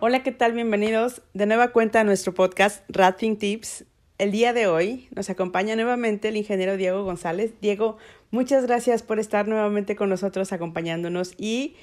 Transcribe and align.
Hola, 0.00 0.22
¿qué 0.22 0.30
tal? 0.30 0.52
Bienvenidos 0.52 1.22
de 1.34 1.46
nueva 1.46 1.72
cuenta 1.72 1.98
a 1.98 2.04
nuestro 2.04 2.32
podcast 2.32 2.84
Rating 2.88 3.34
Tips. 3.34 3.84
El 4.18 4.30
día 4.30 4.52
de 4.52 4.68
hoy 4.68 5.08
nos 5.10 5.28
acompaña 5.28 5.74
nuevamente 5.74 6.28
el 6.28 6.36
ingeniero 6.36 6.76
Diego 6.76 7.02
González. 7.02 7.54
Diego, 7.60 7.96
muchas 8.30 8.64
gracias 8.64 9.02
por 9.02 9.18
estar 9.18 9.48
nuevamente 9.48 9.96
con 9.96 10.08
nosotros 10.08 10.52
acompañándonos 10.52 11.34
y 11.36 11.74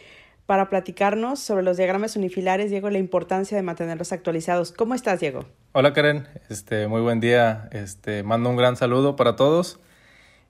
para 0.46 0.70
platicarnos 0.70 1.42
sobre 1.42 1.64
los 1.64 1.76
diagramas 1.76 2.16
unifilares, 2.16 2.72
Diego, 2.72 2.90
la 2.90 3.00
importancia 3.00 3.58
de 3.58 3.64
mantenerlos 3.64 4.14
actualizados. 4.14 4.72
¿Cómo 4.72 4.96
estás, 4.96 5.20
Diego? 5.20 5.44
Hola, 5.74 5.92
Karen. 5.92 6.26
Este, 6.50 6.88
muy 6.88 7.02
buen 7.02 7.20
día. 7.20 7.68
Este, 7.74 8.24
mando 8.24 8.50
un 8.50 8.56
gran 8.56 8.78
saludo 8.78 9.18
para 9.18 9.36
todos 9.36 9.78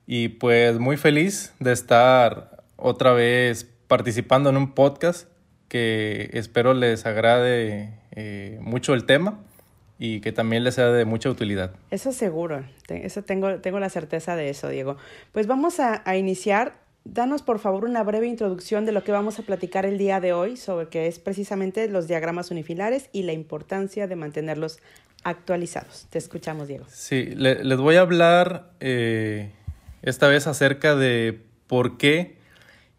y 0.05 0.27
pues 0.27 0.77
muy 0.77 0.97
feliz 0.97 1.55
de 1.59 1.71
estar 1.71 2.63
otra 2.75 3.13
vez 3.13 3.67
participando 3.87 4.51
en 4.51 4.57
un 4.57 4.75
podcast 4.75 5.27
que 5.67 6.29
espero 6.33 6.73
les 6.73 7.05
agrade 7.05 7.93
eh, 8.11 8.57
mucho 8.61 8.93
el 8.93 9.05
tema 9.05 9.39
y 9.97 10.19
que 10.19 10.31
también 10.31 10.63
les 10.63 10.75
sea 10.75 10.89
de 10.89 11.05
mucha 11.05 11.29
utilidad. 11.29 11.71
Eso 11.91 12.11
seguro, 12.11 12.65
eso 12.89 13.23
tengo, 13.23 13.59
tengo 13.59 13.79
la 13.79 13.89
certeza 13.89 14.35
de 14.35 14.49
eso, 14.49 14.69
Diego. 14.69 14.97
Pues 15.31 15.47
vamos 15.47 15.79
a, 15.79 16.01
a, 16.05 16.17
iniciar. 16.17 16.83
Danos 17.05 17.43
por 17.43 17.59
favor 17.59 17.85
una 17.85 18.03
breve 18.03 18.27
introducción 18.27 18.85
de 18.85 18.91
lo 18.91 19.03
que 19.03 19.11
vamos 19.11 19.37
a 19.37 19.43
platicar 19.43 19.85
el 19.85 19.97
día 19.97 20.19
de 20.19 20.33
hoy 20.33 20.57
sobre 20.57 20.87
que 20.87 21.07
es 21.07 21.19
precisamente 21.19 21.87
los 21.87 22.07
diagramas 22.07 22.49
unifilares 22.49 23.09
y 23.13 23.23
la 23.23 23.33
importancia 23.33 24.07
de 24.07 24.15
mantenerlos 24.15 24.79
actualizados. 25.23 26.07
Te 26.09 26.17
escuchamos, 26.17 26.67
Diego. 26.67 26.85
Sí, 26.87 27.25
le, 27.35 27.63
les 27.63 27.77
voy 27.77 27.95
a 27.95 28.01
hablar 28.01 28.71
eh, 28.79 29.51
esta 30.01 30.27
vez 30.27 30.47
acerca 30.47 30.95
de 30.95 31.41
por 31.67 31.97
qué 31.97 32.37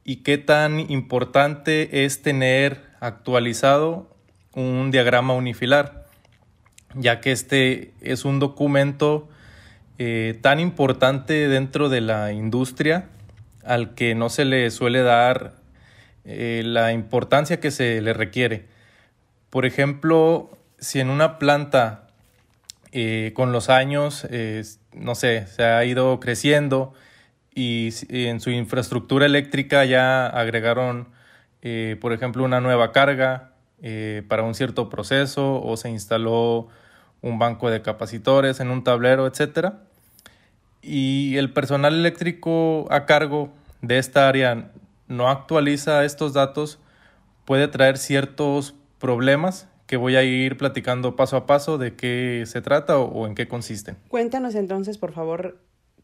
y 0.08 0.18
qué 0.18 0.38
tan 0.38 0.78
importante 0.88 2.04
es 2.04 2.22
tener 2.22 2.80
actualizado 3.00 4.08
un 4.54 4.92
diagrama 4.92 5.34
unifilar, 5.34 6.06
ya 6.94 7.20
que 7.20 7.32
este 7.32 7.92
es 8.00 8.24
un 8.24 8.38
documento 8.38 9.28
eh, 9.98 10.38
tan 10.42 10.60
importante 10.60 11.48
dentro 11.48 11.88
de 11.88 12.02
la 12.02 12.32
industria 12.32 13.08
al 13.64 13.96
que 13.96 14.14
no 14.14 14.28
se 14.28 14.44
le 14.44 14.70
suele 14.70 15.02
dar 15.02 15.54
eh, 16.24 16.62
la 16.64 16.92
importancia 16.92 17.58
que 17.58 17.72
se 17.72 18.00
le 18.00 18.12
requiere. 18.12 18.66
Por 19.50 19.66
ejemplo, 19.66 20.56
si 20.78 21.00
en 21.00 21.10
una 21.10 21.36
planta 21.40 22.10
eh, 22.92 23.32
con 23.34 23.50
los 23.50 23.70
años, 23.70 24.24
no 24.92 25.16
sé, 25.16 25.48
se 25.48 25.64
ha 25.64 25.84
ido 25.84 26.20
creciendo, 26.20 26.94
y 27.56 27.88
en 28.10 28.38
su 28.40 28.50
infraestructura 28.50 29.24
eléctrica 29.24 29.86
ya 29.86 30.26
agregaron, 30.26 31.08
eh, 31.62 31.96
por 32.02 32.12
ejemplo, 32.12 32.44
una 32.44 32.60
nueva 32.60 32.92
carga 32.92 33.54
eh, 33.80 34.22
para 34.28 34.42
un 34.42 34.54
cierto 34.54 34.90
proceso 34.90 35.62
o 35.62 35.76
se 35.78 35.88
instaló 35.88 36.68
un 37.22 37.38
banco 37.38 37.70
de 37.70 37.80
capacitores 37.80 38.60
en 38.60 38.68
un 38.68 38.84
tablero, 38.84 39.26
etc. 39.26 39.72
Y 40.82 41.38
el 41.38 41.50
personal 41.50 41.94
eléctrico 41.94 42.86
a 42.90 43.06
cargo 43.06 43.48
de 43.80 43.96
esta 43.96 44.28
área 44.28 44.70
no 45.08 45.30
actualiza 45.30 46.04
estos 46.04 46.34
datos, 46.34 46.78
puede 47.46 47.68
traer 47.68 47.96
ciertos 47.96 48.74
problemas 48.98 49.66
que 49.86 49.96
voy 49.96 50.16
a 50.16 50.24
ir 50.24 50.58
platicando 50.58 51.16
paso 51.16 51.38
a 51.38 51.46
paso 51.46 51.78
de 51.78 51.96
qué 51.96 52.42
se 52.44 52.60
trata 52.60 52.98
o, 52.98 53.04
o 53.06 53.26
en 53.26 53.34
qué 53.34 53.48
consisten. 53.48 53.96
Cuéntanos 54.08 54.54
entonces, 54.54 54.98
por 54.98 55.12
favor, 55.12 55.58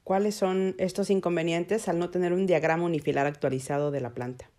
¿Cuáles 0.04 0.34
son 0.34 0.74
estos 0.78 1.10
inconvenientes 1.10 1.88
al 1.88 1.98
no 1.98 2.10
tener 2.10 2.32
un 2.32 2.46
diagrama 2.46 2.84
unifilar 2.84 3.26
actualizado 3.26 3.90
de 3.90 4.00
la 4.00 4.10
planta? 4.10 4.50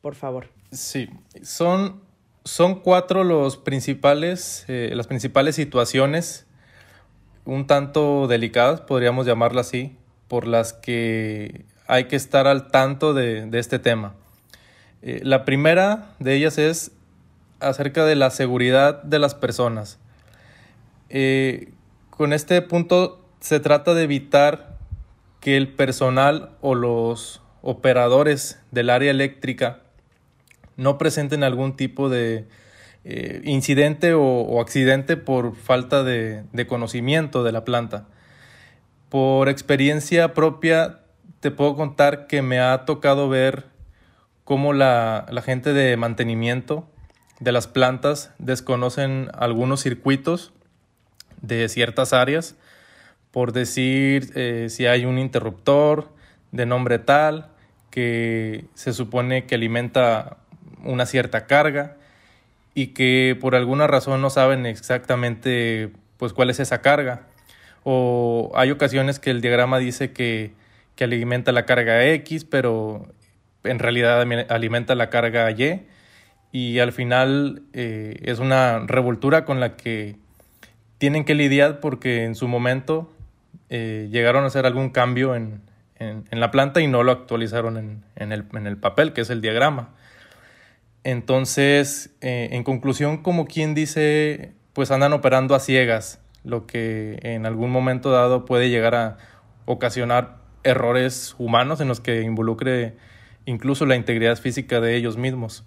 Por 0.00 0.14
favor. 0.14 0.48
Sí, 0.70 1.08
son, 1.42 2.00
son 2.44 2.80
cuatro 2.80 3.24
los 3.24 3.56
principales, 3.56 4.64
eh, 4.68 4.90
las 4.94 5.06
principales 5.06 5.56
situaciones 5.56 6.46
un 7.44 7.66
tanto 7.66 8.28
delicadas, 8.28 8.82
podríamos 8.82 9.26
llamarla 9.26 9.62
así, 9.62 9.96
por 10.28 10.46
las 10.46 10.72
que 10.72 11.64
hay 11.86 12.04
que 12.04 12.16
estar 12.16 12.46
al 12.46 12.70
tanto 12.70 13.14
de, 13.14 13.46
de 13.46 13.58
este 13.58 13.78
tema. 13.78 14.14
Eh, 15.02 15.20
la 15.24 15.44
primera 15.44 16.14
de 16.20 16.34
ellas 16.34 16.58
es 16.58 16.92
acerca 17.60 18.04
de 18.04 18.16
la 18.16 18.30
seguridad 18.30 19.02
de 19.02 19.18
las 19.18 19.34
personas. 19.34 19.98
Eh, 21.08 21.72
con 22.10 22.32
este 22.32 22.62
punto 22.62 23.24
se 23.40 23.60
trata 23.60 23.94
de 23.94 24.04
evitar 24.04 24.71
que 25.42 25.56
el 25.56 25.68
personal 25.68 26.50
o 26.60 26.76
los 26.76 27.42
operadores 27.62 28.60
del 28.70 28.88
área 28.88 29.10
eléctrica 29.10 29.80
no 30.76 30.98
presenten 30.98 31.42
algún 31.42 31.76
tipo 31.76 32.08
de 32.08 32.46
eh, 33.04 33.42
incidente 33.44 34.14
o, 34.14 34.60
accidente 34.60 35.16
por 35.16 35.56
falta 35.56 36.04
de, 36.04 36.44
conocimiento 36.68 37.42
de 37.42 37.50
la 37.50 37.64
planta. 37.64 38.06
Por 39.08 39.48
experiencia 39.48 40.32
propia 40.32 41.00
te 41.40 41.50
puedo 41.50 41.74
contar 41.74 42.28
que 42.28 42.40
me 42.40 42.60
ha 42.60 42.84
tocado 42.84 43.28
ver 43.28 43.64
cómo 44.44 44.72
la, 44.72 45.26
la 45.28 45.42
gente 45.42 45.72
de 45.72 45.96
mantenimiento 45.96 46.88
de 47.40 47.50
las 47.50 47.66
plantas 47.66 48.30
desconocen 48.38 49.28
algunos 49.34 49.82
circuitos 49.82 50.52
de 51.40 51.68
ciertas 51.68 52.12
áreas 52.12 52.54
por 53.32 53.52
decir 53.52 54.30
eh, 54.36 54.66
si 54.68 54.86
hay 54.86 55.04
un 55.04 55.18
interruptor 55.18 56.08
de 56.52 56.66
nombre 56.66 56.98
tal 56.98 57.48
que 57.90 58.66
se 58.74 58.92
supone 58.92 59.46
que 59.46 59.56
alimenta 59.56 60.36
una 60.84 61.06
cierta 61.06 61.46
carga 61.46 61.96
y 62.74 62.88
que 62.88 63.36
por 63.40 63.54
alguna 63.54 63.86
razón 63.86 64.20
no 64.20 64.30
saben 64.30 64.66
exactamente 64.66 65.90
pues 66.16 66.32
cuál 66.32 66.50
es 66.50 66.60
esa 66.60 66.80
carga. 66.80 67.26
O 67.84 68.52
hay 68.54 68.70
ocasiones 68.70 69.18
que 69.18 69.30
el 69.30 69.40
diagrama 69.40 69.78
dice 69.78 70.12
que, 70.12 70.52
que 70.94 71.04
alimenta 71.04 71.52
la 71.52 71.66
carga 71.66 72.06
X 72.06 72.44
pero 72.44 73.12
en 73.64 73.78
realidad 73.78 74.20
alimenta 74.50 74.94
la 74.94 75.10
carga 75.10 75.50
Y 75.50 75.82
y 76.52 76.78
al 76.80 76.92
final 76.92 77.62
eh, 77.72 78.18
es 78.22 78.38
una 78.38 78.80
revoltura 78.86 79.44
con 79.44 79.58
la 79.58 79.76
que 79.76 80.16
tienen 80.98 81.24
que 81.24 81.34
lidiar 81.34 81.80
porque 81.80 82.24
en 82.24 82.34
su 82.34 82.46
momento 82.46 83.10
eh, 83.74 84.10
llegaron 84.10 84.44
a 84.44 84.48
hacer 84.48 84.66
algún 84.66 84.90
cambio 84.90 85.34
en, 85.34 85.62
la 86.30 86.50
planta 86.50 86.82
y 86.82 86.88
no 86.88 87.04
lo 87.04 87.12
actualizaron 87.12 88.02
en, 88.16 88.32
el, 88.32 88.76
papel, 88.76 89.14
que 89.14 89.22
es 89.22 89.30
el 89.30 89.40
diagrama. 89.40 89.94
Entonces, 91.04 92.14
eh, 92.20 92.50
en 92.52 92.64
conclusión, 92.64 93.22
como 93.22 93.46
quien 93.46 93.74
dice, 93.74 94.52
pues 94.74 94.90
andan 94.90 95.14
operando 95.14 95.54
a 95.54 95.60
ciegas, 95.60 96.20
lo 96.44 96.66
que 96.66 97.18
en 97.22 97.46
algún 97.46 97.70
momento 97.70 98.10
dado 98.10 98.44
puede 98.44 98.68
llegar 98.68 98.94
a 98.94 99.16
ocasionar 99.64 100.36
errores 100.64 101.34
humanos 101.38 101.80
en 101.80 101.88
los 101.88 102.00
que 102.00 102.20
involucre 102.20 102.96
incluso 103.46 103.86
la 103.86 103.96
integridad 103.96 104.36
física 104.36 104.82
de 104.82 104.96
ellos 104.96 105.16
mismos. 105.16 105.64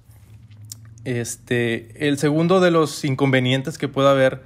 Este, 1.06 2.08
el 2.08 2.20
segundo 2.20 2.60
de 2.60 2.70
los 2.70 3.04
inconvenientes 3.04 3.80
que 3.80 3.88
puede 3.88 4.10
haber 4.10 4.44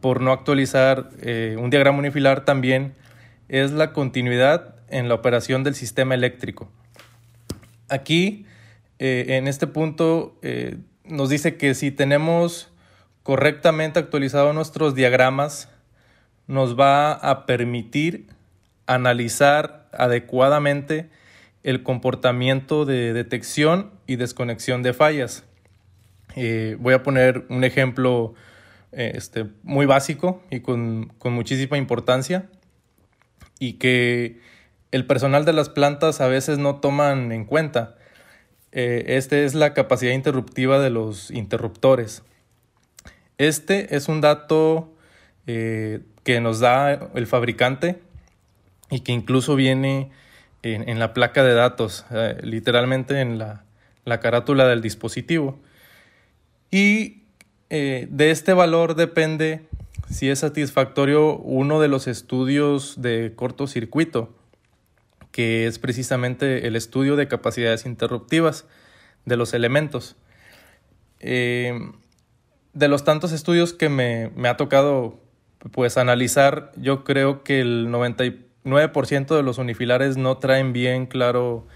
por 0.00 0.20
no 0.20 0.32
actualizar 0.32 1.10
eh, 1.20 1.56
un 1.58 1.70
diagrama 1.70 1.98
unifilar 1.98 2.44
también 2.44 2.94
es 3.48 3.72
la 3.72 3.92
continuidad 3.92 4.74
en 4.88 5.08
la 5.08 5.14
operación 5.14 5.64
del 5.64 5.74
sistema 5.74 6.14
eléctrico. 6.14 6.70
Aquí, 7.88 8.46
eh, 8.98 9.26
en 9.28 9.48
este 9.48 9.66
punto, 9.66 10.36
eh, 10.42 10.76
nos 11.04 11.30
dice 11.30 11.56
que 11.56 11.74
si 11.74 11.90
tenemos 11.90 12.70
correctamente 13.22 13.98
actualizados 13.98 14.54
nuestros 14.54 14.94
diagramas, 14.94 15.68
nos 16.46 16.78
va 16.78 17.12
a 17.12 17.46
permitir 17.46 18.28
analizar 18.86 19.88
adecuadamente 19.92 21.10
el 21.62 21.82
comportamiento 21.82 22.84
de 22.84 23.12
detección 23.12 23.90
y 24.06 24.16
desconexión 24.16 24.82
de 24.82 24.94
fallas. 24.94 25.44
voy 26.78 26.94
a 26.94 27.02
poner 27.02 27.44
un 27.48 27.64
ejemplo 27.64 28.34
este, 28.92 29.46
muy 29.62 29.86
básico 29.86 30.42
y 30.50 30.60
con, 30.60 31.12
muchísima 31.24 31.76
importancia 31.76 32.48
y 33.58 33.74
que 33.74 34.40
el 34.92 35.06
personal 35.06 35.44
de 35.44 35.52
las 35.52 35.68
plantas 35.68 36.20
a 36.20 36.28
veces 36.28 36.58
no 36.58 36.76
toman 36.76 37.32
en 37.32 37.44
cuenta. 37.44 37.96
Eh, 38.72 39.04
este 39.08 39.44
es 39.44 39.54
la 39.54 39.74
capacidad 39.74 40.12
interruptiva 40.12 40.78
de 40.78 40.90
los 40.90 41.30
interruptores. 41.30 42.22
Este 43.36 43.94
es 43.96 44.08
un 44.08 44.20
dato 44.20 44.94
eh, 45.46 46.00
que 46.24 46.40
nos 46.40 46.60
da 46.60 47.10
el 47.14 47.26
fabricante 47.26 48.00
y 48.90 49.00
que 49.00 49.12
incluso 49.12 49.54
viene 49.54 50.10
en, 50.62 50.98
la 50.98 51.14
placa 51.14 51.44
de 51.44 51.54
datos, 51.54 52.04
eh, 52.10 52.38
literalmente 52.42 53.20
en 53.20 53.38
la, 53.38 53.64
la 54.04 54.20
carátula 54.20 54.66
del 54.66 54.82
dispositivo. 54.82 55.58
Y 56.70 57.22
eh, 57.70 58.08
de 58.10 58.30
este 58.30 58.52
valor 58.52 58.94
depende 58.94 59.66
si 60.10 60.30
es 60.30 60.38
satisfactorio 60.38 61.36
uno 61.36 61.80
de 61.80 61.88
los 61.88 62.06
estudios 62.06 63.00
de 63.02 63.32
cortocircuito, 63.36 64.30
que 65.32 65.66
es 65.66 65.78
precisamente 65.78 66.66
el 66.66 66.76
estudio 66.76 67.16
de 67.16 67.28
capacidades 67.28 67.84
interruptivas 67.84 68.64
de 69.26 69.36
los 69.36 69.52
elementos. 69.52 70.16
Eh, 71.20 71.78
de 72.72 72.88
los 72.88 73.04
tantos 73.04 73.32
estudios 73.32 73.74
que 73.74 73.88
me, 73.88 74.30
me 74.34 74.48
ha 74.48 74.56
tocado 74.56 75.18
pues 75.72 75.98
analizar, 75.98 76.72
yo 76.76 77.04
creo 77.04 77.42
que 77.42 77.60
el 77.60 77.88
99% 77.88 79.36
de 79.36 79.42
los 79.42 79.58
unifilares 79.58 80.16
no 80.16 80.38
traen 80.38 80.72
bien 80.72 81.06
claro 81.06 81.66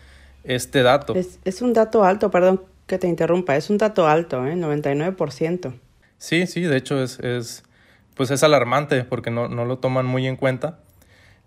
este 0.44 0.82
dato. 0.82 1.14
Es, 1.14 1.38
es, 1.44 1.60
un 1.60 1.72
dato 1.72 2.04
alto, 2.04 2.30
perdón 2.30 2.71
que 2.92 2.98
te 2.98 3.08
interrumpa, 3.08 3.56
es 3.56 3.70
un 3.70 3.78
dato 3.78 4.06
alto, 4.06 4.46
¿eh? 4.46 4.54
99%. 4.54 5.72
Sí, 6.18 6.46
sí, 6.46 6.60
de 6.60 6.76
hecho 6.76 7.02
es, 7.02 7.18
es 7.20 7.64
pues 8.14 8.30
es 8.30 8.42
alarmante 8.42 9.04
porque 9.04 9.30
no, 9.30 9.48
no, 9.48 9.64
lo 9.64 9.78
toman 9.78 10.04
muy 10.04 10.26
en 10.26 10.36
cuenta. 10.36 10.80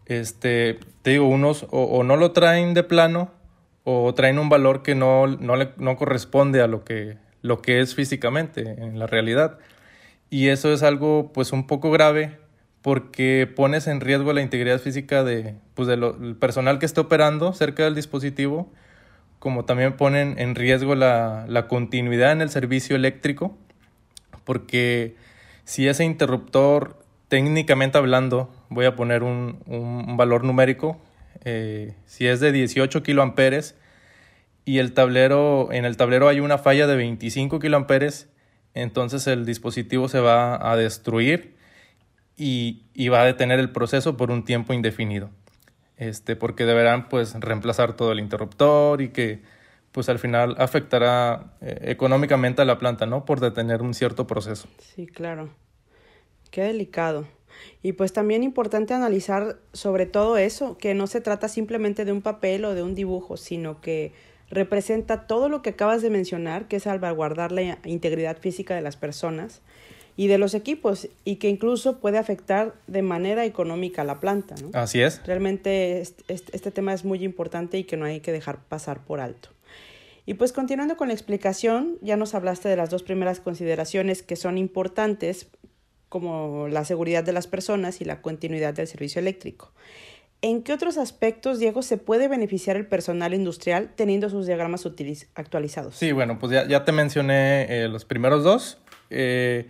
Este, 0.07 0.79
te 1.03 1.11
digo, 1.11 1.27
unos 1.27 1.67
o, 1.69 2.03
no 2.03 2.17
lo 2.17 2.31
traen 2.31 2.73
de 2.73 2.81
plano 2.81 3.29
o 3.83 4.11
traen 4.15 4.39
un 4.39 4.49
valor 4.49 4.81
que 4.81 4.95
no, 4.95 5.27
no, 5.27 5.55
le, 5.55 5.69
no 5.77 5.97
corresponde 5.97 6.63
a 6.63 6.67
lo 6.67 6.83
que, 6.83 7.17
lo 7.43 7.61
que 7.61 7.79
es 7.79 7.93
físicamente 7.93 8.61
en 8.61 8.97
la 8.97 9.05
realidad. 9.05 9.59
Y 10.31 10.47
eso 10.47 10.73
es 10.73 10.81
algo 10.81 11.31
pues 11.31 11.51
un 11.51 11.67
poco 11.67 11.91
grave 11.91 12.39
porque 12.81 13.47
pones 13.55 13.85
en 13.85 14.01
riesgo 14.01 14.33
la 14.33 14.41
integridad 14.41 14.79
física 14.79 15.23
de, 15.23 15.53
pues, 15.75 15.87
del 15.87 16.35
personal 16.39 16.79
que 16.79 16.87
esté 16.87 17.01
operando 17.01 17.53
cerca 17.53 17.83
del 17.83 17.93
dispositivo, 17.93 18.73
como 19.45 19.63
también 19.63 19.95
ponen 19.95 20.39
en 20.39 20.55
riesgo 20.55 20.95
la, 20.95 21.45
la 21.47 21.67
continuidad 21.67 22.31
en 22.31 22.41
el 22.41 22.49
servicio 22.49 22.95
eléctrico, 22.95 23.55
porque 24.43 25.17
si 25.65 25.87
ese 25.87 26.03
interruptor, 26.03 26.97
técnicamente 27.27 27.99
hablando, 27.99 28.51
voy 28.69 28.85
a 28.85 28.95
poner 28.95 29.21
un, 29.21 29.59
un 29.67 30.17
valor 30.17 30.43
numérico, 30.45 30.99
eh, 31.43 31.93
si 32.07 32.25
es 32.25 32.39
de 32.39 32.51
18 32.51 33.03
kiloamperes 33.03 33.75
y 34.65 34.79
el 34.79 34.93
tablero, 34.93 35.71
en 35.71 35.85
el 35.85 35.95
tablero 35.95 36.27
hay 36.27 36.39
una 36.39 36.57
falla 36.57 36.87
de 36.87 36.95
25 36.95 37.59
kiloamperes, 37.59 38.27
entonces 38.73 39.27
el 39.27 39.45
dispositivo 39.45 40.07
se 40.07 40.21
va 40.21 40.71
a 40.71 40.75
destruir 40.75 41.55
y, 42.35 42.81
y, 42.95 43.09
va 43.09 43.21
a 43.21 43.25
detener 43.25 43.59
el 43.59 43.69
proceso 43.69 44.17
por 44.17 44.31
un 44.31 44.43
tiempo 44.43 44.73
indefinido. 44.73 45.29
Este, 45.97 46.35
porque 46.35 46.65
deberán 46.65 47.07
pues 47.07 47.33
reemplazar 47.35 47.93
todo 47.93 48.11
el 48.11 48.19
interruptor 48.19 49.01
y 49.01 49.09
que 49.09 49.41
pues 49.91 50.09
al 50.09 50.19
final 50.19 50.55
afectará 50.57 51.53
eh, 51.61 51.79
económicamente 51.83 52.61
a 52.61 52.65
la 52.65 52.77
planta, 52.77 53.05
¿no? 53.05 53.23
Por 53.23 53.39
detener 53.39 53.81
un 53.81 53.93
cierto 53.93 54.27
proceso. 54.27 54.67
Sí, 54.79 55.07
claro. 55.07 55.49
Qué 56.51 56.63
delicado. 56.63 57.25
Y 57.81 57.93
pues 57.93 58.11
también 58.11 58.43
importante 58.43 58.93
analizar 58.93 59.57
sobre 59.71 60.05
todo 60.05 60.35
eso, 60.35 60.77
que 60.77 60.93
no 60.93 61.07
se 61.07 61.21
trata 61.21 61.47
simplemente 61.47 62.03
de 62.03 62.11
un 62.11 62.21
papel 62.21 62.65
o 62.65 62.75
de 62.75 62.83
un 62.83 62.93
dibujo, 62.93 63.37
sino 63.37 63.79
que 63.79 64.11
representa 64.49 65.27
todo 65.27 65.47
lo 65.47 65.61
que 65.61 65.71
acabas 65.71 66.01
de 66.01 66.09
mencionar, 66.09 66.67
que 66.67 66.75
es 66.75 66.83
salvaguardar 66.83 67.53
la 67.53 67.79
integridad 67.85 68.37
física 68.37 68.75
de 68.75 68.81
las 68.81 68.97
personas 68.97 69.61
y 70.17 70.27
de 70.27 70.37
los 70.37 70.53
equipos 70.53 71.09
y 71.25 71.35
que 71.37 71.49
incluso 71.49 71.99
puede 71.99 72.17
afectar 72.17 72.73
de 72.87 73.01
manera 73.01 73.45
económica 73.45 74.03
a 74.03 74.05
la 74.05 74.19
planta. 74.19 74.55
¿no? 74.61 74.69
Así 74.73 75.01
es. 75.01 75.21
Realmente 75.25 76.01
este, 76.01 76.23
este 76.27 76.71
tema 76.71 76.93
es 76.93 77.03
muy 77.03 77.23
importante 77.23 77.77
y 77.77 77.83
que 77.83 77.97
no 77.97 78.05
hay 78.05 78.21
que 78.21 78.31
dejar 78.31 78.59
pasar 78.59 79.03
por 79.03 79.19
alto. 79.19 79.49
Y 80.25 80.35
pues 80.35 80.53
continuando 80.53 80.97
con 80.97 81.09
la 81.09 81.13
explicación, 81.13 81.97
ya 82.01 82.17
nos 82.17 82.33
hablaste 82.33 82.67
de 82.69 82.75
las 82.75 82.89
dos 82.89 83.03
primeras 83.03 83.39
consideraciones 83.39 84.23
que 84.23 84.35
son 84.35 84.57
importantes, 84.57 85.47
como 86.09 86.67
la 86.67 86.85
seguridad 86.85 87.23
de 87.23 87.33
las 87.33 87.45
personas 87.45 88.01
y 88.01 88.05
la 88.05 88.21
continuidad 88.21 88.73
del 88.73 88.87
servicio 88.87 89.19
eléctrico. 89.19 89.71
¿En 90.41 90.63
qué 90.63 90.73
otros 90.73 90.97
aspectos, 90.97 91.59
Diego, 91.59 91.81
se 91.81 91.97
puede 91.97 92.27
beneficiar 92.27 92.75
el 92.75 92.85
personal 92.85 93.33
industrial 93.33 93.91
teniendo 93.95 94.29
sus 94.29 94.45
diagramas 94.45 94.85
actualizados? 95.35 95.95
Sí, 95.95 96.11
bueno, 96.11 96.39
pues 96.39 96.51
ya, 96.51 96.67
ya 96.67 96.85
te 96.85 96.91
mencioné 96.91 97.65
eh, 97.69 97.87
los 97.87 98.05
primeros 98.05 98.43
dos. 98.43 98.77
Eh, 99.09 99.67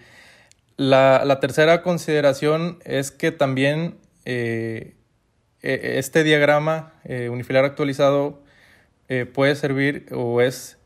la, 0.77 1.23
la, 1.25 1.39
tercera 1.39 1.81
consideración 1.81 2.79
es 2.83 3.11
que 3.11 3.31
también 3.31 3.97
eh, 4.25 4.95
e, 5.61 5.99
este 5.99 6.23
diagrama 6.23 6.93
unifilar 7.29 7.65
actualizado 7.65 8.41
puede 9.33 9.55
servir 9.55 10.07
o 10.11 10.41
es 10.41 10.79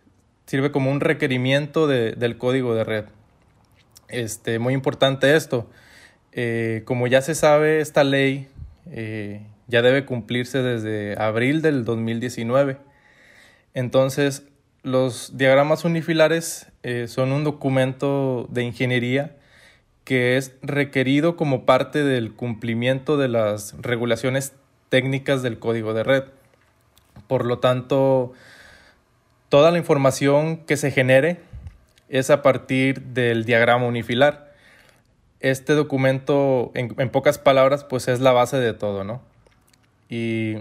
sirve 0.45 0.71
como 0.71 0.91
un 0.91 0.99
requerimiento 0.99 1.87
de, 1.87 2.11
del 2.11 2.37
código 2.37 2.75
de 2.75 2.83
red. 2.83 3.05
Este, 4.09 4.59
muy 4.59 4.73
importante 4.73 5.35
esto. 5.35 5.69
como 6.83 7.07
ya 7.07 7.21
se 7.21 7.35
sabe, 7.35 7.79
esta 7.79 8.03
ley 8.03 8.49
ya 9.69 9.81
debe 9.81 10.03
cumplirse 10.03 10.61
desde 10.61 11.15
abril 11.21 11.61
del 11.61 11.85
2019. 11.85 12.77
Entonces, 13.73 14.43
los 14.83 15.37
diagramas 15.37 15.85
unifilares 15.85 16.67
eh, 16.83 17.07
son 17.07 17.31
un 17.31 17.43
documento 17.43 18.47
de 18.49 18.63
ingeniería 18.63 19.37
que 20.09 20.37
es 20.37 20.55
requerido 20.63 21.35
como 21.35 21.67
parte 21.67 22.03
del 22.03 22.33
cumplimiento 22.33 23.15
de 23.15 23.27
las 23.27 23.75
regulaciones 23.79 24.53
técnicas 24.89 25.43
del 25.43 25.59
código 25.59 25.93
de 25.93 26.03
red. 26.03 26.23
Por 27.27 27.45
lo 27.45 27.59
tanto, 27.59 28.33
toda 29.49 29.69
la 29.69 29.77
información 29.77 30.65
que 30.65 30.77
se 30.77 30.89
genere 30.89 31.41
es 32.07 32.31
a 32.31 32.41
partir 32.41 33.03
del 33.03 33.45
diagrama 33.45 33.85
unifilar. 33.85 34.51
Este 35.41 35.73
documento, 35.73 36.71
en, 36.73 36.89
pocas 37.11 37.37
palabras, 37.37 37.83
pues 37.83 38.07
es 38.07 38.19
la 38.19 38.31
base 38.31 38.57
de 38.57 38.73
todo, 38.73 39.03
¿no? 39.03 39.21
Y 40.09 40.55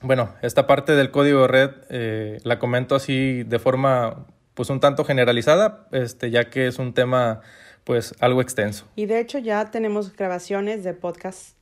bueno, 0.00 0.30
esta 0.40 0.66
parte 0.66 0.92
del 0.92 1.10
código 1.10 1.42
de 1.42 1.48
red 1.48 1.70
eh, 1.90 2.40
la 2.44 2.58
comento 2.58 2.94
así 2.94 3.42
de 3.42 3.58
forma 3.58 4.24
pues 4.54 4.70
un 4.70 4.80
tanto 4.80 5.04
generalizada, 5.04 5.86
este, 5.92 6.30
ya 6.30 6.48
que 6.48 6.66
es 6.66 6.78
un 6.78 6.94
tema 6.94 7.42
pues 7.84 8.14
algo 8.20 8.40
extenso. 8.40 8.86
Y 8.96 9.06
de 9.06 9.20
hecho 9.20 9.38
ya 9.38 9.70
tenemos 9.70 10.16
grabaciones 10.16 10.84
de 10.84 10.94
podcast, 10.94 11.56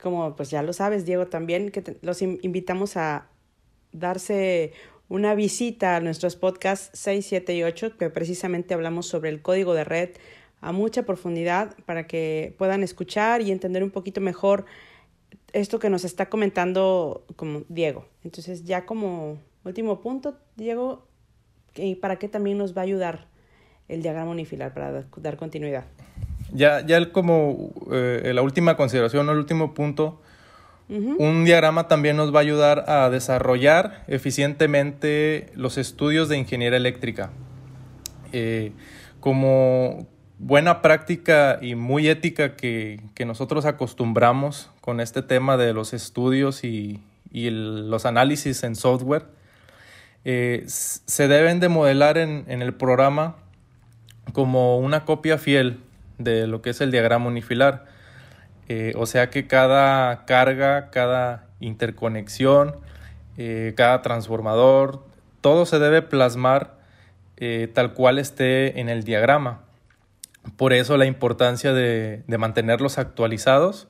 como 0.00 0.34
pues 0.36 0.50
ya 0.50 0.62
lo 0.62 0.72
sabes, 0.72 1.04
Diego, 1.04 1.26
también, 1.26 1.70
que 1.70 1.98
los 2.02 2.22
invitamos 2.22 2.96
a 2.96 3.26
darse 3.92 4.72
una 5.08 5.34
visita 5.34 5.96
a 5.96 6.00
nuestros 6.00 6.36
podcasts 6.36 6.90
6, 6.94 7.26
7 7.26 7.54
y 7.54 7.62
8, 7.64 7.96
que 7.98 8.10
precisamente 8.10 8.74
hablamos 8.74 9.06
sobre 9.06 9.30
el 9.30 9.42
código 9.42 9.74
de 9.74 9.84
red 9.84 10.10
a 10.60 10.72
mucha 10.72 11.02
profundidad 11.02 11.76
para 11.84 12.06
que 12.06 12.54
puedan 12.56 12.82
escuchar 12.82 13.42
y 13.42 13.50
entender 13.50 13.82
un 13.82 13.90
poquito 13.90 14.20
mejor 14.20 14.64
esto 15.52 15.78
que 15.78 15.90
nos 15.90 16.04
está 16.04 16.30
comentando 16.30 17.24
como 17.36 17.64
Diego. 17.68 18.06
Entonces, 18.24 18.64
ya 18.64 18.86
como 18.86 19.38
último 19.64 20.00
punto, 20.00 20.38
Diego, 20.56 21.06
¿para 22.00 22.18
qué 22.18 22.28
también 22.28 22.58
nos 22.58 22.76
va 22.76 22.80
a 22.80 22.84
ayudar 22.84 23.28
el 23.88 24.02
diagrama 24.02 24.30
unifilar 24.30 24.72
para 24.72 25.04
dar 25.16 25.36
continuidad? 25.36 25.84
Ya, 26.52 26.84
ya 26.86 27.12
como 27.12 27.72
eh, 27.92 28.32
la 28.34 28.42
última 28.42 28.76
consideración, 28.76 29.28
el 29.28 29.36
último 29.36 29.74
punto, 29.74 30.20
un 30.86 31.46
diagrama 31.46 31.88
también 31.88 32.16
nos 32.16 32.32
va 32.32 32.40
a 32.40 32.42
ayudar 32.42 32.90
a 32.90 33.08
desarrollar 33.08 34.04
eficientemente 34.06 35.50
los 35.54 35.78
estudios 35.78 36.28
de 36.28 36.36
ingeniería 36.36 36.76
eléctrica. 36.76 37.30
Eh, 38.32 38.72
como, 39.18 40.06
buena 40.38 40.82
práctica 40.82 41.58
y 41.62 41.74
muy 41.74 42.08
ética 42.08 42.56
que, 42.56 43.00
nosotros 43.26 43.64
acostumbramos 43.64 44.70
con 44.80 45.00
este 45.00 45.22
tema 45.22 45.56
de 45.56 45.72
los 45.72 45.94
estudios 45.94 46.64
y, 46.64 47.00
los 47.32 48.06
análisis 48.06 48.62
en 48.62 48.76
software, 48.76 49.24
eh, 50.24 50.62
se 50.66 51.26
deben 51.26 51.58
de 51.58 51.68
modelar 51.68 52.16
en, 52.16 52.44
el 52.46 52.74
programa 52.74 53.36
como 54.32 54.78
una 54.78 55.04
copia 55.04 55.38
fiel 55.38 55.80
de 56.18 56.46
lo 56.46 56.62
que 56.62 56.70
es 56.70 56.80
el 56.80 56.90
diagrama 56.90 57.26
unifilar. 57.26 57.86
Eh, 58.68 58.92
o 58.96 59.06
sea 59.06 59.30
que 59.30 59.46
cada 59.46 60.24
carga, 60.24 60.90
cada 60.90 61.46
interconexión, 61.60 62.76
eh, 63.36 63.74
cada 63.76 64.02
transformador, 64.02 65.04
todo 65.40 65.66
se 65.66 65.78
debe 65.78 66.02
plasmar 66.02 66.82
tal 67.74 67.92
cual 67.92 68.18
esté 68.18 68.80
en 68.80 68.88
el 68.88 69.04
diagrama. 69.04 69.64
Por 70.56 70.72
eso 70.72 70.96
la 70.96 71.06
importancia 71.06 71.72
de, 71.72 72.22
mantenerlos 72.38 72.98
actualizados 72.98 73.88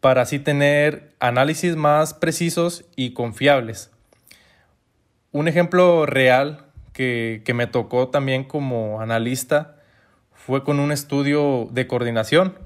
para 0.00 0.22
así 0.22 0.38
tener 0.38 1.14
análisis 1.20 1.76
más 1.76 2.14
precisos 2.14 2.84
y 2.96 3.12
confiables. 3.12 3.90
Un 5.30 5.46
ejemplo 5.46 6.06
real 6.06 6.66
que, 6.98 7.52
me 7.54 7.68
tocó 7.68 8.08
también 8.08 8.42
como 8.42 9.00
analista 9.00 9.76
fue 10.32 10.64
con 10.64 10.80
un 10.80 10.90
estudio 10.90 11.68
de 11.70 11.86
coordinación 11.86 12.58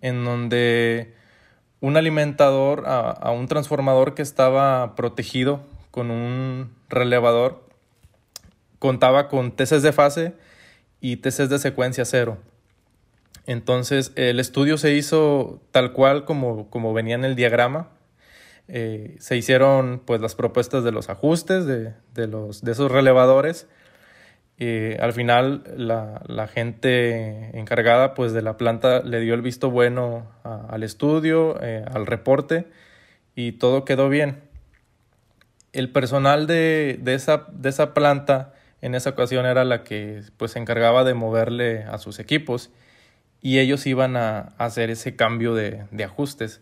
en 0.00 0.24
donde 0.24 1.12
un 1.80 1.98
alimentador 1.98 2.84
a, 2.86 3.30
un 3.30 3.46
transformador 3.46 4.14
que 4.14 4.22
estaba 4.22 4.94
protegido 4.94 5.60
con 5.90 6.10
un 6.10 6.72
relevador 6.88 7.68
contaba 8.78 9.28
con 9.28 9.52
tesis 9.52 9.82
de 9.82 9.92
fase 9.92 10.32
y 11.02 11.16
tesis 11.16 11.50
de 11.50 11.58
secuencia 11.58 12.06
cero. 12.06 12.38
Entonces, 13.44 14.12
el 14.16 14.40
estudio 14.40 14.78
se 14.78 14.94
hizo 14.94 15.60
tal 15.72 15.92
cual 15.92 16.24
como, 16.24 16.70
como 16.70 16.94
venía 16.94 17.16
en 17.16 17.26
el 17.26 17.36
diagrama. 17.36 17.90
Eh, 18.68 19.16
se 19.18 19.36
hicieron 19.36 20.00
pues 20.04 20.20
las 20.22 20.34
propuestas 20.34 20.84
de 20.84 20.92
los 20.92 21.10
ajustes 21.10 21.66
de, 21.66 21.94
los, 22.26 22.62
de 22.62 22.72
esos 22.72 22.90
relevadores 22.90 23.68
Eh, 24.56 24.96
al 25.00 25.12
final 25.12 25.64
la, 25.76 26.46
gente 26.46 27.58
encargada 27.58 28.14
pues 28.14 28.32
de 28.32 28.40
la 28.40 28.56
planta 28.56 29.02
le 29.02 29.20
dio 29.20 29.34
el 29.34 29.42
visto 29.42 29.70
bueno 29.70 30.30
al 30.44 30.84
estudio, 30.84 31.60
eh, 31.60 31.84
al 31.92 32.06
reporte 32.06 32.66
y 33.34 33.52
todo 33.52 33.84
quedó 33.84 34.08
bien. 34.08 34.42
El 35.72 35.90
personal 35.90 36.46
de, 36.46 37.00
esa, 37.06 37.46
de 37.50 37.68
esa 37.68 37.94
planta 37.94 38.54
en 38.80 38.94
esa 38.94 39.10
ocasión 39.10 39.44
era 39.44 39.64
la 39.64 39.82
que 39.82 40.22
pues 40.36 40.52
se 40.52 40.60
encargaba 40.60 41.02
de 41.02 41.14
moverle 41.14 41.82
a 41.82 41.98
sus 41.98 42.20
equipos 42.20 42.70
y 43.40 43.58
ellos 43.58 43.86
iban 43.86 44.16
a, 44.16 44.54
hacer 44.58 44.90
ese 44.90 45.16
cambio 45.16 45.54
de, 45.54 45.84
de 45.90 46.04
ajustes. 46.04 46.60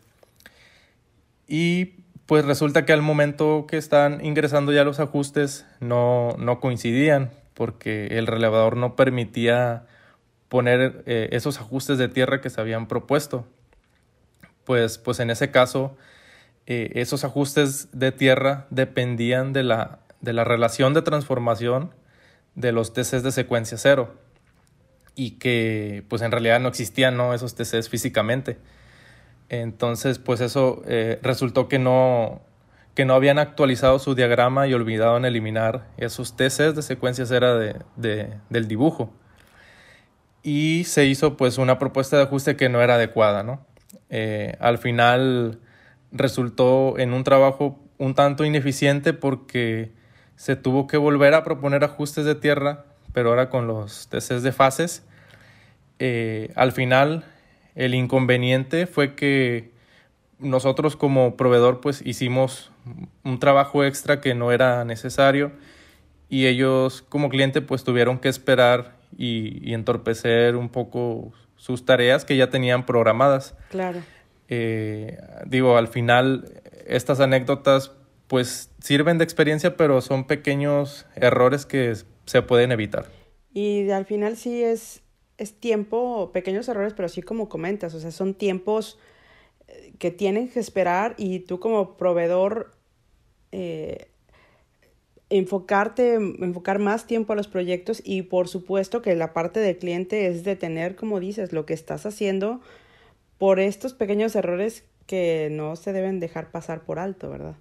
Y 1.55 1.97
pues 2.25 2.47
resulta 2.47 2.87
que 2.87 2.95
al 2.95 3.03
momento 3.03 3.67
que 3.69 3.77
están 3.77 4.25
ingresando 4.25 4.73
ya 4.73 4.85
los 4.85 5.01
ajustes 5.01 5.67
no, 5.81 6.35
no 6.39 6.61
coincidían 6.61 7.31
porque 7.53 8.07
el 8.07 8.27
relevador 8.27 8.79
no 8.79 8.97
permitía 8.97 9.85
poner 10.49 11.03
eh, 11.05 11.29
esos 11.33 11.59
ajustes 11.61 11.99
de 11.99 12.09
tierra 12.09 12.41
que 12.41 12.49
se 12.49 12.59
habían 12.59 12.89
propuesto. 12.89 13.47
Pues, 14.65 14.97
pues 14.97 15.21
en 15.21 15.29
ese 15.29 15.51
caso, 15.51 15.95
eh, 16.65 16.91
esos 16.95 17.23
ajustes 17.23 17.91
de 17.93 18.13
tierra 18.13 18.67
dependían 18.71 19.53
de 19.53 19.63
la, 19.63 19.99
de 20.23 20.33
la 20.33 20.45
relación 20.45 20.95
de 20.95 21.03
transformación 21.03 21.91
de 22.55 22.73
los 22.73 22.95
TCs 22.95 23.23
de 23.23 23.31
secuencia 23.31 23.77
cero 23.77 24.15
y 25.15 25.33
que 25.33 26.03
pues 26.09 26.23
en 26.23 26.33
realidad 26.33 26.61
no 26.61 26.69
existían 26.69 27.19
¿no? 27.19 27.35
esos 27.35 27.55
TCs 27.55 27.91
físicamente. 27.91 28.57
Entonces, 29.53 30.19
pues 30.19 30.41
eso 30.41 30.83
eh, 30.87 31.19
resultó 31.23 31.69
que 31.69 31.79
no, 31.79 32.41
que 32.95 33.05
no 33.05 33.13
habían 33.13 33.39
actualizado 33.39 33.99
su 33.99 34.15
diagrama 34.15 34.67
y 34.67 34.73
olvidaron 34.73 35.27
eliminar 35.27 35.89
esos 35.99 36.37
TCs 36.37 36.75
de 36.75 36.81
secuencia 36.81 37.27
cera 37.27 37.55
de, 37.57 38.33
del 38.49 38.67
dibujo. 38.67 39.13
Y 40.43 40.85
se 40.85 41.05
hizo 41.05 41.37
pues 41.37 41.59
una 41.59 41.79
propuesta 41.79 42.17
de 42.17 42.23
ajuste 42.23 42.57
que 42.57 42.71
no 42.71 42.81
era 42.81 42.95
adecuada, 42.95 43.43
¿no? 43.43 43.63
Eh, 44.09 44.57
al 44.59 44.79
final 44.79 45.61
resultó 46.13 46.99
en 46.99 47.13
un 47.13 47.23
trabajo 47.23 47.79
un 47.99 48.15
tanto 48.15 48.47
ineficiente 48.47 49.13
porque 49.13 49.93
se 50.37 50.57
tuvo 50.57 50.87
que 50.87 50.97
volver 50.97 51.35
a 51.35 51.45
proponer 51.45 51.85
ajustes 51.85 52.25
de 52.25 52.37
tierra, 52.37 52.87
pero 53.13 53.29
ahora 53.29 53.51
con 53.51 53.67
los 53.67 54.09
TCs 54.09 54.43
de 54.43 54.53
fases. 54.53 55.03
Eh, 55.99 56.53
al 56.57 56.73
final 56.73 57.27
el 57.75 57.95
inconveniente 57.95 58.87
fue 58.87 59.15
que 59.15 59.71
nosotros 60.39 60.97
como 60.97 61.37
proveedor 61.37 61.81
pues 61.81 62.03
hicimos 62.05 62.71
un 63.25 63.39
trabajo 63.39 63.85
extra 63.85 64.21
que 64.21 64.35
no 64.35 64.53
era 64.53 64.85
necesario 64.85 65.53
y 66.29 66.47
ellos 66.47 67.03
como 67.09 67.29
cliente 67.29 67.61
pues 67.61 67.85
tuvieron 67.85 68.19
que 68.19 68.29
esperar 68.29 68.97
y, 69.17 69.73
entorpecer 69.75 70.57
un 70.57 70.69
poco 70.69 71.33
sus 71.57 71.85
tareas 71.85 72.25
que 72.25 72.37
ya 72.37 72.51
tenían 72.51 72.87
programadas. 72.87 73.55
Claro. 73.71 74.01
Eh, 74.49 75.19
digo, 75.47 75.77
al 75.77 75.89
final 75.89 76.63
estas 76.87 77.21
anécdotas 77.21 77.93
pues 78.27 78.71
sirven 78.81 79.19
de 79.19 79.25
experiencia, 79.25 79.77
pero 79.77 80.01
son 80.01 80.25
pequeños 80.25 81.07
errores 81.15 81.67
que 81.67 81.95
se 82.25 82.41
pueden 82.41 82.73
evitar. 82.73 83.07
Y 83.53 83.91
al 83.91 84.07
final 84.07 84.39
sí 84.39 84.63
es, 84.63 85.02
es 85.43 85.55
tiempo, 85.55 86.31
pequeños 86.33 86.69
errores, 86.69 86.95
pero 86.95 87.09
sí 87.09 87.23
como 87.23 87.49
comentas, 87.49 87.95
o 87.95 88.01
sea, 88.01 88.11
son 88.11 88.35
tiempos 88.35 88.99
que 89.99 90.11
tienen 90.11 90.49
que 90.49 90.61
esperar 90.61 91.15
y 91.19 91.41
tú 91.41 91.61
como 91.61 91.97
proveedor 91.97 92.73
eh, 93.53 94.09
enfocarte, 95.31 96.15
enfocar 96.15 96.79
más 96.79 97.07
tiempo 97.07 97.33
a 97.33 97.37
los 97.37 97.49
proyectos 97.49 98.03
y 98.05 98.23
por 98.23 98.49
supuesto 98.49 99.01
que 99.01 99.15
la 99.15 99.33
parte 99.33 99.61
del 99.61 99.79
cliente 99.79 100.27
es 100.27 100.45
de 100.45 100.57
tener, 100.57 100.95
como 100.97 101.21
dices, 101.21 101.53
lo 101.53 101.65
que 101.65 101.75
estás 101.75 102.05
haciendo 102.05 102.61
por 103.39 103.61
estos 103.61 103.95
pequeños 103.95 104.37
errores 104.37 104.85
que 105.07 105.49
no 105.51 105.77
se 105.77 105.93
deben 105.93 106.21
dejar 106.21 106.51
pasar 106.51 106.85
por 106.85 106.99
alto, 106.99 107.31
¿verdad? 107.31 107.57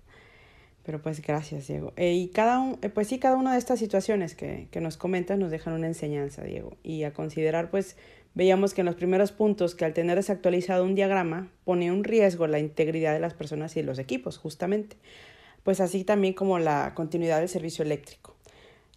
Pero 0.83 1.01
pues 1.01 1.21
gracias, 1.21 1.67
Diego. 1.67 1.93
Eh, 1.95 2.13
y 2.13 2.29
cada 2.29 2.75
eh, 2.81 2.89
pues 2.89 3.07
sí, 3.07 3.19
cada 3.19 3.35
una 3.35 3.53
de 3.53 3.59
estas 3.59 3.79
situaciones 3.79 4.35
que, 4.35 4.67
que 4.71 4.81
nos 4.81 4.97
comentas 4.97 5.37
nos 5.37 5.51
dejan 5.51 5.73
una 5.73 5.87
enseñanza, 5.87 6.43
Diego. 6.43 6.77
Y 6.83 7.03
a 7.03 7.13
considerar 7.13 7.69
pues 7.69 7.97
veíamos 8.33 8.73
que 8.73 8.81
en 8.81 8.85
los 8.85 8.95
primeros 8.95 9.31
puntos 9.31 9.75
que 9.75 9.85
al 9.85 9.93
tener 9.93 10.15
desactualizado 10.15 10.83
un 10.83 10.95
diagrama 10.95 11.49
ponía 11.65 11.93
un 11.93 12.03
riesgo 12.03 12.47
la 12.47 12.59
integridad 12.59 13.13
de 13.13 13.19
las 13.19 13.33
personas 13.33 13.75
y 13.77 13.83
los 13.83 13.99
equipos, 13.99 14.37
justamente, 14.37 14.97
pues 15.63 15.79
así 15.79 16.03
también 16.03 16.33
como 16.33 16.59
la 16.59 16.93
continuidad 16.95 17.39
del 17.39 17.49
servicio 17.49 17.83
eléctrico. 17.83 18.35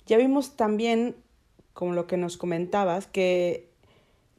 Ya 0.06 0.16
vimos 0.16 0.56
también, 0.56 1.16
como 1.72 1.92
lo 1.92 2.06
que 2.06 2.16
nos 2.16 2.36
comentabas, 2.36 3.06
que 3.06 3.70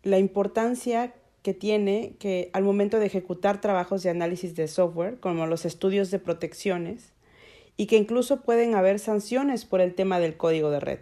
la 0.04 0.20
importancia 0.20 1.14
que 1.42 1.54
tiene 1.54 2.16
que 2.20 2.50
al 2.54 2.64
momento 2.64 3.00
de 3.00 3.06
ejecutar 3.06 3.62
trabajos 3.62 4.02
de 4.04 4.10
análisis 4.10 4.56
de 4.56 4.68
software, 4.68 5.20
como 5.20 5.46
los 5.46 5.66
estudios 5.66 6.10
de 6.12 6.20
protecciones, 6.20 7.14
y 7.78 7.88
que 7.88 7.98
incluso 7.98 8.42
pueden 8.42 8.76
haber 8.76 9.00
sanciones 9.00 9.66
por 9.66 9.82
el 9.82 9.94
tema 9.94 10.20
del 10.20 10.38
código 10.38 10.72
de 10.72 10.80
red. 10.80 11.00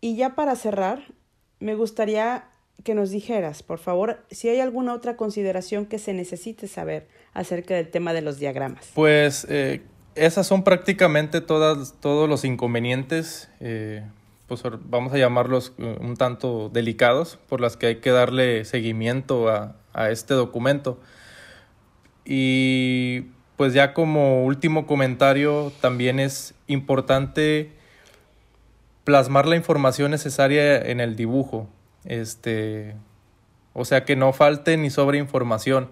Y 0.00 0.16
ya 0.16 0.34
para 0.34 0.56
cerrar, 0.56 1.12
me 1.60 1.74
gustaría 1.74 2.48
que 2.84 2.94
nos 2.94 3.10
dijeras, 3.10 3.62
por 3.62 3.78
favor, 3.78 4.24
si 4.30 4.48
hay 4.48 4.60
alguna 4.60 4.94
otra 4.94 5.16
consideración 5.16 5.86
que 5.86 5.98
se 5.98 6.12
necesite 6.12 6.66
saber 6.66 7.08
acerca 7.32 7.74
del 7.74 7.88
tema 7.88 8.12
de 8.12 8.22
los 8.22 8.38
diagramas. 8.38 8.90
Pues 8.94 9.46
eh, 9.48 9.82
esas 10.14 10.46
son 10.46 10.64
prácticamente 10.64 11.40
todas, 11.40 11.94
todos 12.00 12.28
los 12.28 12.44
inconvenientes, 12.44 13.48
eh, 13.60 14.04
pues 14.48 14.62
vamos 14.84 15.12
a 15.12 15.18
llamarlos 15.18 15.72
eh, 15.78 15.96
un 16.00 16.16
tanto 16.16 16.68
delicados, 16.68 17.38
por 17.48 17.60
las 17.60 17.76
que 17.76 17.86
hay 17.86 17.96
que 17.96 18.10
darle 18.10 18.64
seguimiento 18.64 19.48
a, 19.48 19.76
a 19.92 20.10
este 20.10 20.34
documento. 20.34 20.98
Y 22.24 23.26
pues 23.56 23.74
ya 23.74 23.94
como 23.94 24.44
último 24.44 24.86
comentario, 24.86 25.72
también 25.80 26.18
es 26.18 26.54
importante 26.66 27.72
plasmar 29.04 29.46
la 29.46 29.56
información 29.56 30.10
necesaria 30.10 30.78
en 30.78 31.00
el 31.00 31.16
dibujo. 31.16 31.68
Este, 32.04 32.94
o 33.72 33.84
sea, 33.84 34.04
que 34.04 34.16
no 34.16 34.32
falte 34.32 34.76
ni 34.76 34.90
sobre 34.90 35.18
información. 35.18 35.90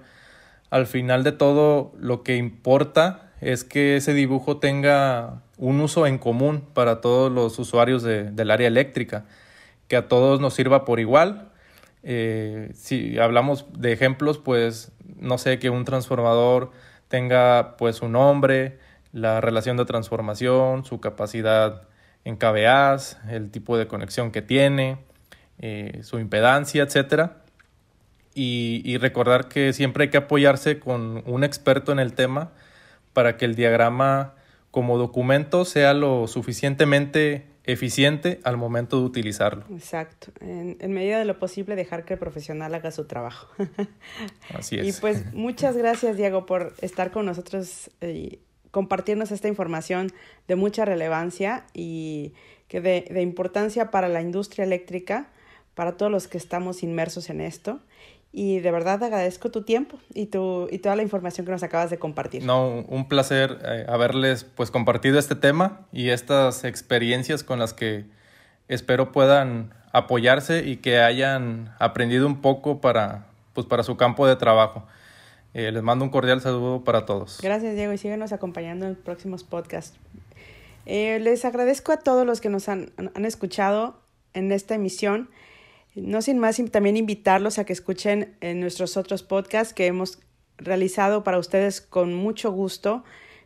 Al 0.70 0.86
final 0.86 1.24
de 1.24 1.32
todo, 1.32 1.92
lo 1.98 2.22
que 2.22 2.36
importa 2.36 3.30
es 3.40 3.64
que 3.64 3.96
ese 3.96 4.14
dibujo 4.14 4.58
tenga 4.58 5.42
un 5.56 5.80
uso 5.80 6.06
en 6.06 6.18
común 6.18 6.64
para 6.74 7.00
todos 7.00 7.30
los 7.30 7.58
usuarios 7.58 8.02
del 8.02 8.50
área 8.50 8.68
eléctrica, 8.68 9.24
que 9.88 9.96
a 9.96 10.08
todos 10.08 10.40
nos 10.40 10.54
sirva 10.54 10.84
por 10.84 11.00
igual. 11.00 11.50
Eh, 12.02 12.70
si 12.74 13.18
hablamos 13.18 13.66
de 13.76 13.92
ejemplos, 13.92 14.38
pues 14.38 14.92
no 15.18 15.38
sé, 15.38 15.58
que 15.58 15.70
un 15.70 15.84
transformador 15.84 16.70
tenga 17.10 17.76
pues 17.76 17.96
su 17.96 18.08
nombre, 18.08 18.78
la 19.12 19.40
relación 19.40 19.76
de 19.76 19.84
transformación, 19.84 20.84
su 20.84 21.00
capacidad 21.00 21.82
en 22.24 22.36
KVAs, 22.36 23.18
el 23.28 23.50
tipo 23.50 23.76
de 23.76 23.88
conexión 23.88 24.30
que 24.30 24.42
tiene, 24.42 24.98
eh, 25.58 26.00
su 26.04 26.20
impedancia, 26.20 26.84
etcétera. 26.84 27.38
Y, 28.32 28.96
recordar 28.98 29.48
que 29.48 29.72
siempre 29.72 30.04
hay 30.04 30.10
que 30.10 30.18
apoyarse 30.18 30.78
con 30.78 31.24
un 31.26 31.42
experto 31.42 31.90
en 31.90 31.98
el 31.98 32.14
tema 32.14 32.52
para 33.12 33.36
que 33.36 33.44
el 33.44 33.56
diagrama 33.56 34.34
como 34.70 34.96
documento 34.96 35.64
sea 35.64 35.92
lo 35.94 36.28
suficientemente 36.28 37.49
eficiente 37.72 38.40
al 38.44 38.56
momento 38.56 38.98
de 38.98 39.04
utilizarlo. 39.04 39.64
Exacto. 39.70 40.32
En, 40.40 40.92
medida 40.92 41.18
de 41.18 41.24
lo 41.24 41.38
posible, 41.38 41.76
dejar 41.76 42.04
que 42.04 42.14
el 42.14 42.18
profesional 42.18 42.74
haga 42.74 42.90
su 42.90 43.06
trabajo. 43.06 43.48
Así 44.54 44.78
es. 44.78 44.86
Y 44.86 45.00
pues 45.00 45.32
muchas 45.32 45.76
gracias, 45.76 46.16
Diego, 46.16 46.46
por 46.46 46.74
estar 46.80 47.10
con 47.10 47.26
nosotros 47.26 47.90
y 48.00 48.40
compartirnos 48.70 49.32
esta 49.32 49.48
información 49.48 50.12
de 50.46 50.56
mucha 50.56 50.84
relevancia 50.84 51.64
y 51.74 52.34
que 52.68 52.80
de, 52.80 53.06
de 53.10 53.22
importancia 53.22 53.90
para 53.90 54.08
la 54.08 54.20
industria 54.20 54.64
eléctrica 54.64 55.28
para 55.74 55.96
todos 55.96 56.12
los 56.12 56.28
que 56.28 56.38
estamos 56.38 56.82
inmersos 56.82 57.30
en 57.30 57.40
esto. 57.40 57.80
Y 58.32 58.60
de 58.60 58.70
verdad 58.70 59.02
agradezco 59.02 59.50
tu 59.50 59.62
tiempo 59.62 59.98
y, 60.14 60.26
tu, 60.26 60.68
y 60.70 60.78
toda 60.78 60.94
la 60.94 61.02
información 61.02 61.44
que 61.44 61.52
nos 61.52 61.64
acabas 61.64 61.90
de 61.90 61.98
compartir. 61.98 62.44
No, 62.44 62.84
un 62.88 63.08
placer 63.08 63.58
eh, 63.64 63.86
haberles 63.88 64.44
pues 64.44 64.70
compartido 64.70 65.18
este 65.18 65.34
tema 65.34 65.80
y 65.92 66.10
estas 66.10 66.62
experiencias 66.64 67.42
con 67.42 67.58
las 67.58 67.74
que 67.74 68.04
espero 68.68 69.10
puedan 69.10 69.74
apoyarse 69.92 70.64
y 70.64 70.76
que 70.76 71.00
hayan 71.00 71.74
aprendido 71.80 72.26
un 72.26 72.40
poco 72.40 72.80
para, 72.80 73.26
pues, 73.52 73.66
para 73.66 73.82
su 73.82 73.96
campo 73.96 74.28
de 74.28 74.36
trabajo. 74.36 74.86
Eh, 75.52 75.72
les 75.72 75.82
mando 75.82 76.04
un 76.04 76.12
cordial 76.12 76.40
saludo 76.40 76.84
para 76.84 77.06
todos. 77.06 77.40
Gracias, 77.42 77.74
Diego, 77.74 77.92
y 77.92 77.98
síguenos 77.98 78.32
acompañando 78.32 78.86
en 78.86 78.94
próximos 78.94 79.42
podcasts. 79.42 79.98
Eh, 80.86 81.18
les 81.18 81.44
agradezco 81.44 81.90
a 81.90 81.96
todos 81.96 82.24
los 82.24 82.40
que 82.40 82.48
nos 82.48 82.68
han, 82.68 82.92
han 82.96 83.24
escuchado 83.24 83.98
en 84.34 84.52
esta 84.52 84.76
emisión. 84.76 85.28
No 85.94 86.22
sin 86.22 86.38
más, 86.38 86.60
también 86.70 86.96
invitarlos 86.96 87.58
a 87.58 87.64
que 87.64 87.72
escuchen 87.72 88.36
en 88.40 88.60
nuestros 88.60 88.96
otros 88.96 89.22
podcasts 89.22 89.74
que 89.74 89.86
hemos 89.86 90.20
realizado 90.56 91.24
para 91.24 91.38
ustedes 91.38 91.80
con 91.80 92.14
mucho 92.14 92.52
gusto, 92.52 93.02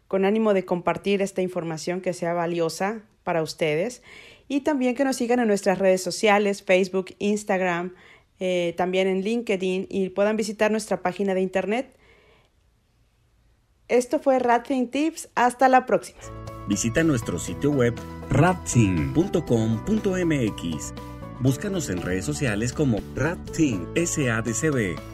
con 0.08 0.24
ánimo 0.24 0.52
de 0.52 0.64
compartir 0.64 1.22
esta 1.22 1.42
información 1.42 2.00
que 2.00 2.12
sea 2.12 2.34
valiosa 2.34 3.02
para 3.22 3.42
ustedes. 3.42 4.02
y 4.46 4.60
también 4.60 4.94
que 4.94 5.04
nos 5.04 5.16
sigan 5.16 5.40
en 5.40 5.48
nuestras 5.48 5.78
redes 5.78 6.02
sociales, 6.02 6.62
Facebook, 6.62 7.14
Instagram, 7.18 7.94
eh, 8.40 8.74
también 8.76 9.08
en 9.08 9.22
LinkedIn 9.22 9.86
y 9.88 10.10
puedan 10.10 10.36
visitar 10.36 10.70
nuestra 10.70 11.00
página 11.00 11.32
de 11.32 11.40
internet. 11.40 11.96
Esto 13.88 14.18
fue 14.18 14.38
Ratting 14.38 14.90
Tips. 14.90 15.30
Hasta 15.34 15.68
la 15.68 15.86
próxima. 15.86 16.20
Visita 16.68 17.02
nuestro 17.02 17.38
sitio 17.38 17.70
web 17.70 17.94
ratting.com.mx. 18.30 21.13
Búscanos 21.40 21.90
en 21.90 22.00
redes 22.00 22.24
sociales 22.24 22.72
como 22.72 23.00
Ratting 23.16 23.86
SADCB 23.96 25.13